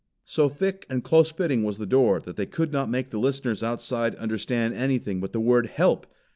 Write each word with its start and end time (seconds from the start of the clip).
So 0.25 0.49
thick 0.49 0.87
and 0.89 1.03
close 1.03 1.31
fitting 1.31 1.63
was 1.63 1.77
the 1.77 1.85
door 1.85 2.19
that 2.21 2.35
they 2.35 2.47
could 2.47 2.73
not 2.73 2.89
make 2.89 3.11
the 3.11 3.19
listeners 3.19 3.61
outside 3.61 4.15
understand 4.15 4.73
anything 4.73 5.19
but 5.21 5.31
the 5.31 5.39
word 5.39 5.67
"Help!" 5.67 6.07